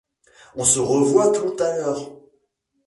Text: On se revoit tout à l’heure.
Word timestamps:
On 0.55 0.63
se 0.65 0.79
revoit 0.79 1.31
tout 1.31 1.55
à 1.61 1.77
l’heure. 1.77 2.09